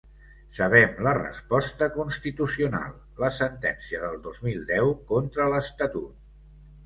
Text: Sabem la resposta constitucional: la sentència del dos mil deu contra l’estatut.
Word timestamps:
Sabem 0.59 1.01
la 1.07 1.11
resposta 1.17 1.87
constitucional: 1.97 2.95
la 3.25 3.31
sentència 3.35 4.01
del 4.05 4.17
dos 4.25 4.41
mil 4.49 4.65
deu 4.75 4.89
contra 5.13 5.49
l’estatut. 5.55 6.19